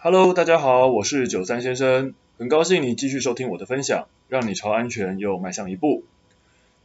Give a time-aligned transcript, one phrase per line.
[0.00, 6.04] Hello，大家好，我是九三先生，很高兴你继续收听我的分享，让你朝安全又迈向一步。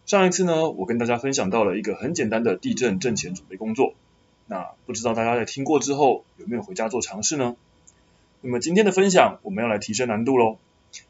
[0.07, 3.93] 上一次呢，我跟大家分享到了一个很简单的地震震前准备工作，
[4.47, 7.55] 那不知道大家在听过之后有没有回家做尝试呢？
[8.41, 10.57] 那么今天的分享我们要来提升难度喽，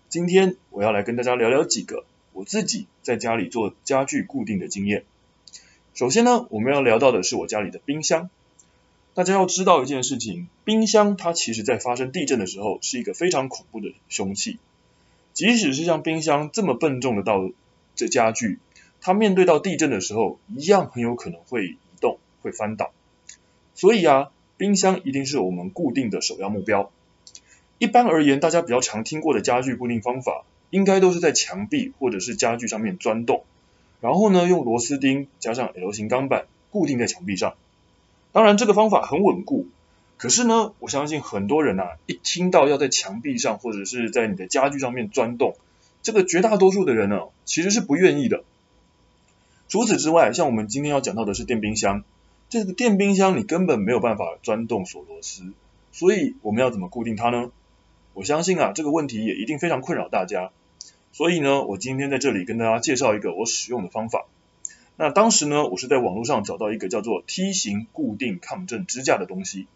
[0.09, 5.05] 今天我要来跟大家聊聊几个我自己在家里做家具固定的经验。
[5.93, 8.29] 首先呢，我们要聊到的是我家里的冰箱。
[9.15, 14.57] 大家要知道一件事情，冰箱它其实在发生地震的时候是一个非常恐怖的凶器。
[15.33, 17.51] 即使是像冰箱这么笨重的到
[17.95, 18.57] 这家具，
[19.01, 22.91] 它面对到地震的时候，一样很有可能会移动、会翻倒。
[23.75, 26.91] 所以啊，冰箱一定是我们固定的首要目标。
[27.77, 33.43] 一般而言，大家比较常听过的家具固定方法，应该都是在墙壁或者是家具上面钻洞，
[34.01, 37.53] 然后呢，用螺丝钉加上 L 型钢板固定在墙壁上。
[38.33, 39.67] 当然，这个方法很稳固，
[40.17, 45.55] 可是呢，我相信很多人啊，一听到要在墙壁上或者是在你的家具上面钻洞，
[46.01, 48.43] 这个绝大多数的人呢，其实是不愿意的。
[49.69, 52.03] 除此之外，像我们今天要讲到的是电冰箱，
[52.49, 55.53] 这个电冰箱你根本没有办法钻洞锁螺丝，
[55.91, 57.51] 所以我们要怎么固定它呢？
[58.15, 60.49] 我相信啊，这个问题也一定非常困扰大家，
[61.11, 64.25] 所以呢，我今天在这里跟大家介绍一个我使用的方法。
[64.95, 69.67] 那当时呢，我是在网络上找到一个叫做梯形固定抗震支架的东西。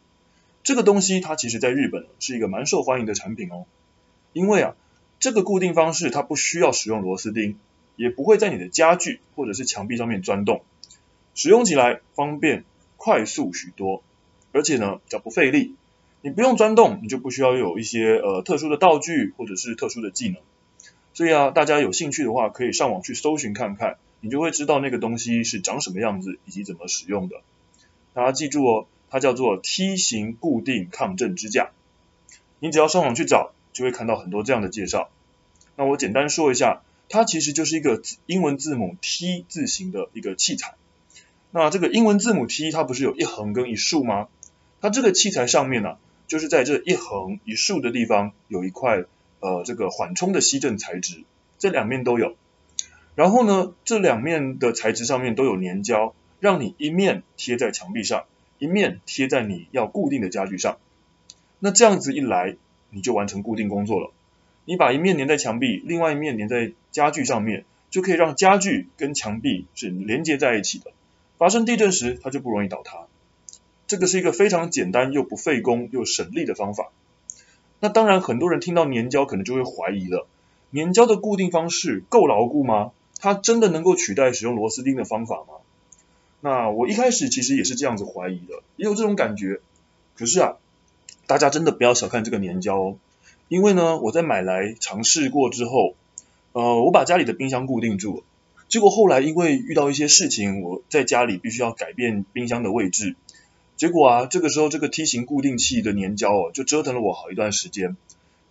[0.64, 3.66] 这个东西它其实在日本是一个蛮受欢迎的产品哦。
[4.34, 4.76] 因为啊，
[5.20, 7.58] 这个固定方式它不需要使用螺丝钉，
[7.96, 10.62] 也不会在你的家具或者是墙壁上面钻洞，
[11.34, 12.64] 使用起来方便
[12.96, 14.04] 快速许多，
[14.52, 15.76] 而且呢比较不费力。
[16.22, 20.38] 你不用钻洞，你就不需要有一些呃特殊的道具或者是特殊的技能。
[21.14, 23.98] 所以啊，大家有兴趣的话，可以上网去搜寻看看。
[24.20, 27.42] 你就会知道那个东西是长什么样子，以及怎么使用的。
[28.14, 31.72] 大家记住哦，它叫做梯形固定抗震支架。
[32.60, 35.10] 你只要上网去找，就会看到很多这样的介绍。
[35.76, 40.74] 那我简单说一下，它其实就是一个英文字母 T 字形的一个器材。
[41.52, 44.28] 那这个英文字母 T，它不是有一横跟一竖吗？
[44.82, 49.06] 它这个器材上面呢、就是在这一横一竖的地方有一块
[49.40, 51.24] 呃这个缓冲的吸震材质，
[51.60, 52.36] 这两面都有。
[53.18, 58.26] 然后呢，这两面的材质上面都有粘胶，让你一面贴在墙壁上，
[58.60, 60.78] 一面贴在你要固定的家具上。
[61.58, 62.58] 那这样子一来，
[62.92, 64.12] 你就完成固定工作了。
[64.66, 70.92] 你把一面粘在墙壁，另外一面粘在家具上面，就可以让家具跟墙壁是连接在一起的。
[71.40, 73.08] 发生地震时，它就不容易倒塌。
[73.88, 76.92] 这个是一个非常简单又不费工又省力的方法。
[77.80, 80.28] 那当然，很多人听到粘胶可能就会怀疑了，
[80.72, 82.92] 粘胶的固定方式够牢固吗？
[83.20, 85.56] 它真的能够取代使用螺丝钉的方法吗？
[86.40, 89.60] 那我一开始其实也是这样子怀疑的，也有这种感觉。
[90.16, 90.58] 可是啊，
[91.26, 92.98] 大家真的不要小看这个粘胶哦，
[93.48, 95.96] 因为呢，我在买来尝试过之后，
[96.52, 98.24] 呃，我把家里的冰箱固定住了。
[98.68, 103.16] 结果后来因为遇到一些事情，我在家里必须要改变冰箱的位置。
[103.76, 107.98] 结果啊，这个时候这个梯形固定器的粘胶哦，就折腾了我好一段时间。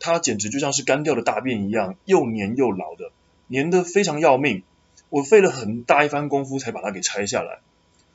[0.00, 3.12] 它简直就像是干掉的大便一样，又粘又牢的。
[3.48, 4.62] 粘得非常要命，
[5.08, 7.60] 我费了很大一番功夫才把它给拆下来。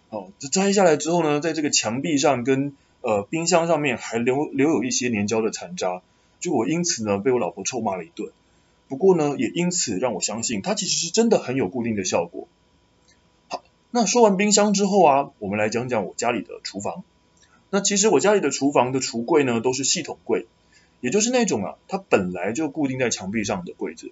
[0.09, 6.01] 哦，这拆下来之后呢，在这个墙壁上跟呃冰箱上面还留留有一些粘胶的残渣，
[6.39, 8.31] 就我因此呢被我老婆臭骂了一顿。
[8.89, 12.49] 不过呢，也因此让我相信它其实是真的很有固定的效果。
[13.47, 17.03] 好，那说完冰箱之后啊，我们来讲讲我家里的厨房。
[17.69, 20.45] 那其实我家里的厨房的橱柜呢都是系统柜，
[20.99, 24.11] 也就是那种啊，它本来就固定在墙壁上的柜子。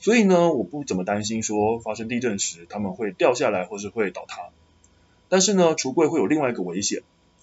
[0.00, 4.48] 所以呢，我不怎么担心说发生地震时它们会掉下来或是会倒塌。
[5.28, 7.02] 但是呢，橱柜会有另外一个危险，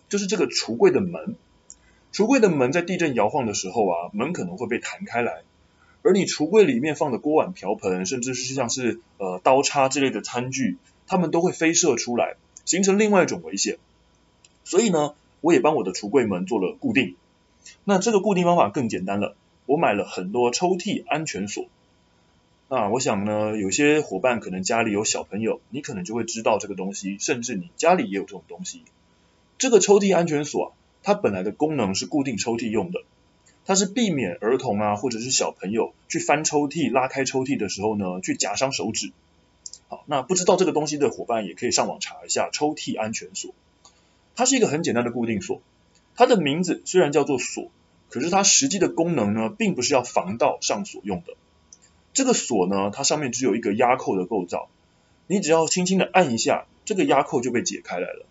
[0.10, 1.36] 就是这个橱柜的门，
[2.12, 5.44] 橱柜的门在地震摇晃的时候啊，门可能会被弹开来，
[6.02, 13.78] 而你橱柜里面放的锅碗瓢盆，甚至是像是呃刀叉之类的餐具，它们都会飞射出来，形成另外一种危险。
[14.64, 17.16] 所以呢，我也帮我的橱柜门做了固定。
[17.84, 19.36] 那这个固定方法更简单了，
[19.68, 21.68] 我买了很多抽屉安全锁。
[22.70, 28.82] 那我想呢，有些伙伴可能家里有小朋友，你可能就会知道这个东西，甚至你家里也有这种东西。
[29.58, 30.68] 这个抽屉安全锁啊，
[31.02, 33.04] 它本来的功能是固定抽屉用的，
[33.66, 39.14] 它是避免儿童啊或者是小朋友去翻抽屉、拉开抽屉的时候呢，去夹伤手指。
[39.88, 43.54] 好，那不知道这个东西的伙伴也可以上网查一下抽屉安全锁。
[44.36, 45.62] 它是一个很简单的固定锁，
[46.16, 47.72] 它的名字虽然叫做锁，
[48.10, 51.36] 可是它实际的功能呢，并不是要防盗上锁用的。
[52.18, 54.70] 这个锁呢，它上面只有一个压扣的构造，
[55.28, 58.26] 你只要轻轻的按一下，这个压扣就被解开来了。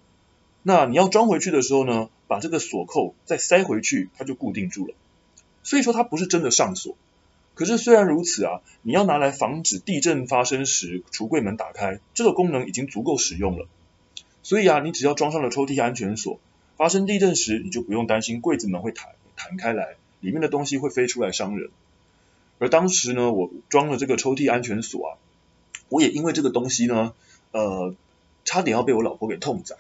[0.64, 4.94] 那你要装回去的时候呢，把这个锁扣再塞回去，它就固定住了。
[5.62, 6.96] 所以说它不是真的上锁。
[7.54, 13.68] 可是虽然如此啊，你要拿来防止地震发生时橱柜门打开，这个功能已经足够使用了。
[14.42, 16.40] 所以啊，你只要装上了抽屉安全锁，
[16.76, 21.70] 发生地震时你就不用担心柜子门会弹弹开来，里面的东西会飞出来伤人。
[22.58, 25.10] 而当时呢，我装了这个抽屉安全锁啊，
[25.90, 27.12] 我也因为这个东西呢，
[27.52, 27.94] 呃，
[28.46, 29.76] 差点要被我老婆给痛宰。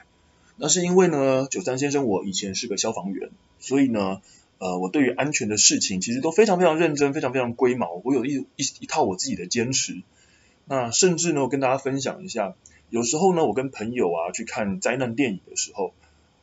[0.56, 3.30] 那是因为呢，九三先生我以前是个消防员，
[3.60, 4.20] 所以呢，
[4.58, 8.02] 呃，我对于安全的事情其实都非常非常认真，非常非常龟毛。
[8.04, 10.02] 我有一一一套我自己的坚持。
[10.66, 12.54] 那甚至呢，我跟大家分享一下，
[12.90, 15.94] 有时候呢，我跟朋友啊去看灾难电影的时候，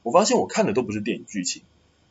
[0.01, 1.61] 我发现我看的都不是电影剧情，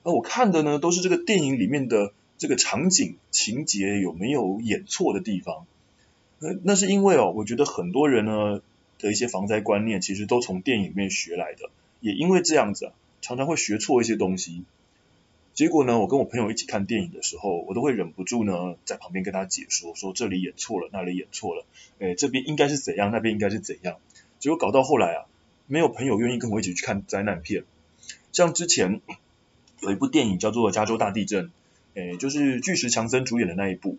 [0.04, 2.12] 而我看的呢，都是这个电影里面的。
[2.42, 5.64] 这个场景情节有没有演错的地方？
[6.40, 8.60] 那那是因为哦，我觉得很多人呢
[8.98, 14.64] 的一些防灾观念其实都从电影里面学来的，也因为这样子啊，常常会学错一些东西。
[15.54, 21.64] 结果呢，我跟我朋友一起看电影的时候，我都会忍不住呢在旁边跟他解说，说这里演错了，那里演错了，
[22.00, 23.98] 哎，这边应该是怎样，那边应该是怎样。
[24.40, 25.26] 结果搞到后来啊，
[25.68, 27.62] 没有朋友愿意跟我一起去看灾难片。
[28.32, 29.00] 像之前
[29.78, 31.46] 有一部电影叫做《加州大地震》。
[31.94, 33.98] 诶，就是巨石强森主演的那一部。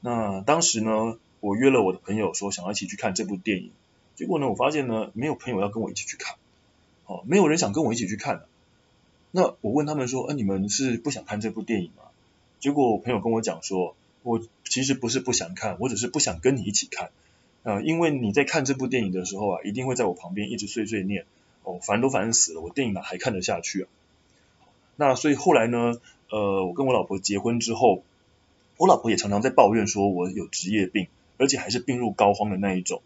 [0.00, 3.70] 那当时呢，我约了我的朋友说想要一起去看这部电影。
[4.16, 6.36] 结果呢，我发现呢，没有朋友要跟我一起去看。
[7.06, 8.42] 哦，没有人想跟我一起去看。
[9.30, 12.04] 那我问他们说，呃，你们是不想看这部电影吗？
[12.58, 17.10] 结果我朋友跟我讲说，我其实不是不想看，我只是不想跟你一起看。
[17.62, 21.26] 啊，因为你在看这部电影的时候啊，一定会在我旁边一直碎碎念。
[21.62, 23.88] 哦，烦都烦死了，我电影哪还看得下去啊？
[24.96, 25.94] 那所以后来呢，
[26.30, 28.04] 呃，我跟我老婆结婚之后，
[28.76, 33.02] 我老婆也常常在抱怨说我有职业病，而且还是病入膏肓的那一种。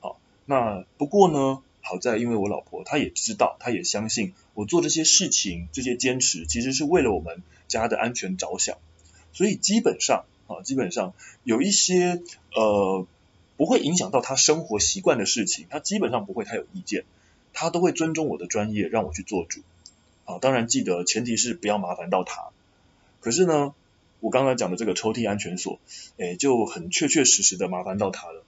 [0.00, 8.78] 好，那不过呢，好在因为我老婆她也知道，她也相信我做这些事情，这些坚持其实是为了我们家的安全着想，
[9.32, 11.12] 所以基本上啊，基本上
[11.44, 12.22] 有一些
[12.54, 13.06] 呃
[13.58, 17.04] 不会影响到她生活习惯的事情，她基本上不会太有意见，
[17.52, 19.60] 她都会尊重我的专业，让我去做主。
[20.24, 22.50] 啊，当然记得前提是不要麻烦到他。
[23.22, 23.72] 可是呢，
[24.20, 25.78] 我刚才讲的这个抽屉安全锁，
[26.18, 28.44] 哎，就很确确实实的麻烦到他了。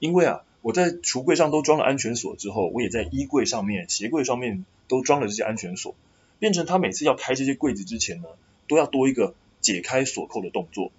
[0.00, 5.94] 因为啊，我在橱柜上都装了安全锁之后，我也在衣柜上面、鞋柜上面都装了这些安全锁，
[6.38, 8.28] 变成他每次要开这些柜子之前呢，
[8.68, 10.90] 都要多一个解开锁扣的动作。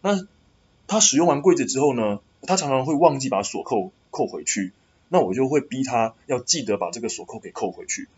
[0.00, 0.26] 那
[0.86, 4.72] 他使用完柜子之后呢，他常常会忘记把锁扣扣回去，
[5.08, 8.08] 那我就会逼他要记得把这个锁扣给扣回去。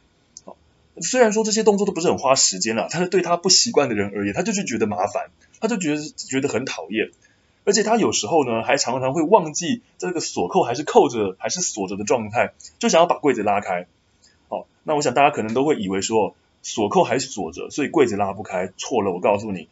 [0.98, 7.10] 虽然说这些动作都不是很花时间了，但是对他不习惯的人而言，他就是觉得麻烦，他就觉得觉得很讨厌，
[7.64, 13.86] 而且他有时候呢还常常会忘记这个锁扣还是扣着还是锁着的状态，就想要把柜子拉开。
[14.48, 19.68] 好，那我想大家可能都会以为说锁扣还锁着，所以柜子拉不开，错了，我告诉你，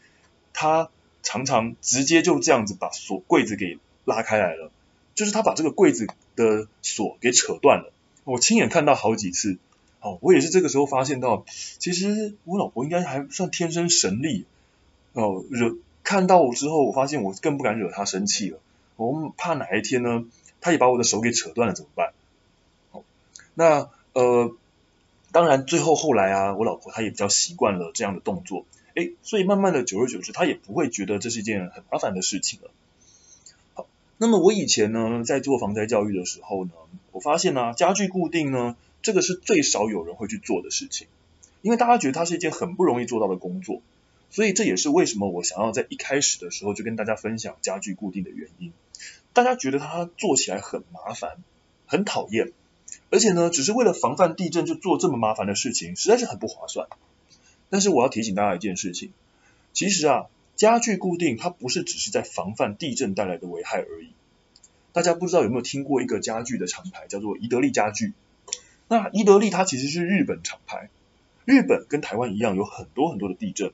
[0.54, 0.88] 他
[1.22, 4.70] 常常直接就这样子把锁柜子给拉开来了，
[5.14, 6.06] 就是他把这个柜子
[6.36, 7.92] 的锁给扯断了，
[8.24, 9.58] 我亲眼看到好几次。
[10.00, 11.44] 哦，我也是这个时候发现到，
[11.78, 14.44] 其实我老婆应该还算天生神力。
[15.12, 15.74] 哦，惹
[16.04, 18.60] 看到我之后，我发现我更不敢惹她生气了。
[18.94, 20.24] 我怕哪一天呢，
[20.60, 22.12] 她也把我的手给扯断了怎么办？
[22.92, 23.02] 哦，
[23.54, 24.54] 那呃，
[25.32, 28.64] 当然最后后来啊，我老婆她也比较习惯了这样的动作，
[28.94, 32.70] 诶，所以慢慢的久而久之，她也不会觉得这是一件很麻烦的事情了。
[33.74, 33.86] 好，
[34.16, 36.70] 那么我以前呢，在做防灾教育的时候呢，
[37.10, 38.76] 我发现呢，啊，家具固定呢。
[39.02, 41.06] 这个是最少有人会去做的事情，
[41.62, 43.80] 因为大家觉得它是一件很不容易做到的工作，
[44.30, 48.72] 所以这也是为什么我想要在一开始的时候就跟大家分享家具固定的原因。
[49.32, 51.36] 大家觉得它做起来很麻烦，
[51.86, 52.52] 很讨厌，
[53.10, 56.88] 而且呢，只是为了防范地震就做这么麻烦的事情，实在是很不划算。
[57.70, 59.12] 但是我要提醒大家一件事情，
[59.72, 60.26] 其实啊，
[60.56, 64.08] 家具固定它不是只是在防范地震带来的危害而已。
[64.92, 68.12] 大家不知道有没有听过一个家具的厂牌叫做宜得利家具？
[68.88, 70.88] 那宜得利它其实是日本厂牌，
[71.44, 73.72] 日本跟台湾一样有很多很多的地震，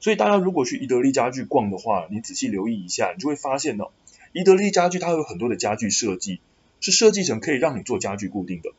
[0.00, 3.84] 所以大家如果去宜得利家具逛的话，你仔细留意一下，你就会发现呢，
[4.32, 6.40] 宜得利家具它有很多的家具设计
[6.80, 8.72] 是设计成可以让你做家具固定的。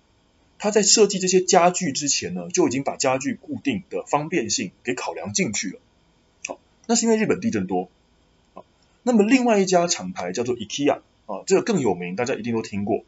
[0.60, 5.80] 它在设计这些家具之前呢，就已经把家具固定的方便性给考量进去了。
[6.48, 7.90] 好，那是因为日本地震多。
[8.54, 8.66] 好，
[9.04, 13.04] 那么另外一家厂牌叫做 IKEA 啊，这个更有名，大家一定都听过。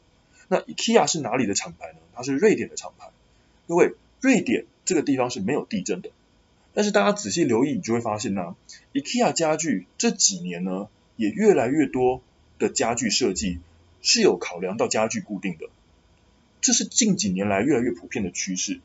[0.50, 2.00] 那 IKEA 是哪里的厂牌呢？
[2.13, 3.12] 它是瑞典的厂牌。
[3.68, 6.10] 各位，瑞典这个地方是没有地震的。
[6.74, 8.56] 但是大家仔细留意，你就会发现呢、
[8.94, 12.22] ，IKEA 家具这几年呢，也越来越多
[12.58, 13.60] 的家具设计
[14.01, 15.68] 是有考量到家具固定的。
[16.62, 18.82] 这是近几年来越来越普遍的趋势。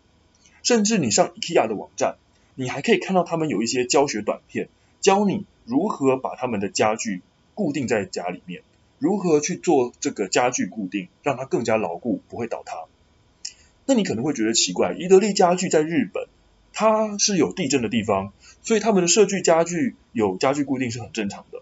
[0.62, 2.16] 甚至你上 IKEA 的网站，
[2.54, 4.68] 你还可以看到他们有一些教学短片，
[5.00, 7.22] 教你如何把他们的家具
[7.54, 8.62] 固定在家里面，
[9.04, 12.86] 如何去做这个家具固定，让它更加牢固，不会倒塌。
[13.84, 16.26] 那你可能会觉得奇怪，宜得利家具在日本，
[16.72, 18.32] 它是有地震的地方，
[18.62, 21.60] 所以他们的设计家具有家具固定是很正常的。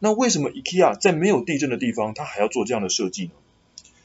[0.00, 3.30] 那为什么 IKEA 在没有地震的地方，它还要做这样的设计呢？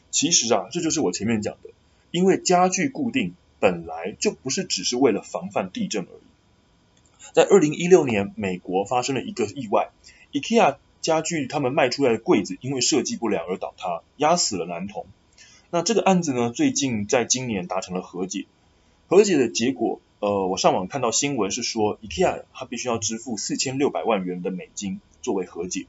[0.10, 1.72] 其实啊，这就是我前面讲的，
[2.12, 7.34] 因为家具固定本来就不是只是为了防范地震而已。
[7.34, 9.90] 在二零一六年，美国发生了一个意外
[10.32, 10.78] ，IKEA
[11.08, 15.06] 家具他们卖出来的柜子因为设计不良而倒塌，压死了男童。
[15.70, 18.46] 那这个案子呢，最近在今年达成了和解。
[19.08, 25.00] 和解的结果，呃，我上网看到新闻是说，IKEA 它必须要支付四千六百万元的美金。
[25.22, 25.86] 作为和解，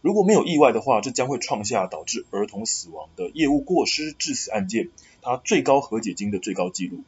[0.00, 4.90] 如果没有意外的话，这将会创下导致儿童死亡的业务过失致死案件，
[5.22, 7.04] 它最高和解金的最高纪录。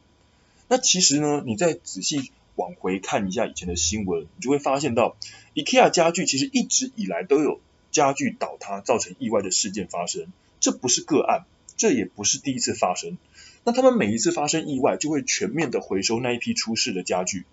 [0.69, 5.15] 那其实呢，你再仔细往回看一下以前的新闻，你就会发现到
[5.55, 10.27] ，IKEA 家具其实一直以来都有家具倒塌造成意外的事件发生，
[10.59, 11.45] 这不是个案，
[11.77, 13.17] 这也不是第一次发生。
[13.63, 17.45] 那他们每一次发生意外，就会全面的回收那一批出事的家具。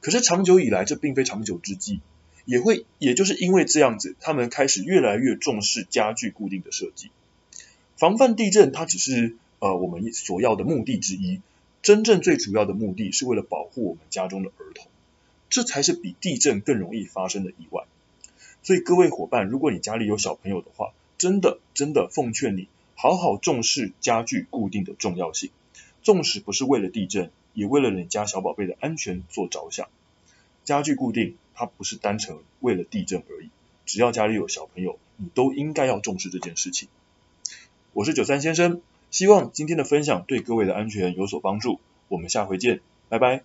[0.00, 2.00] 可是长久以来，这并非长久之计。
[2.44, 7.10] 也会，也就是因为这样子，他们开始越来越重视家具固定的设计。
[7.96, 11.40] 防范地震，它只是呃我们所要的目的之一。
[11.82, 14.86] 真正最主要的目的是为了保护我们家中的儿童，
[15.48, 17.84] 这才是比地震更容易发生的意外。
[18.62, 25.50] 所以各位伙伴，如果你家里有小朋友的话，真的真的奉劝你，好好重视家具固定的重要性。
[26.02, 29.88] 纵使不是为了地震，也为了你家小宝贝的安全做着想。
[30.64, 33.48] 家具固定，它不是单纯为了地震而已。
[33.86, 36.88] 只要家里有小朋友，你都应该要重视这件事情。
[37.94, 41.80] 我是九三先生，希望今天的分享对各位的安全有所帮助。
[42.08, 43.42] 我们下回见，拜拜。